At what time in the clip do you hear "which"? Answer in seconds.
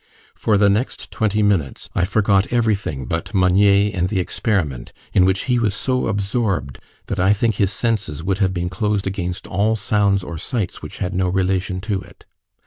5.25-5.43, 10.81-10.97